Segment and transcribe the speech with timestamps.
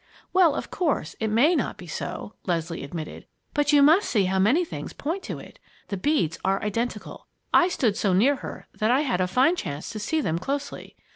[0.33, 4.39] "Well, of course, it may not be so," Leslie admitted, "but you must see how
[4.39, 5.59] many things point to it.
[5.89, 7.27] The beads are identical.
[7.53, 10.95] I stood so near her that I had a fine chance to see them closely.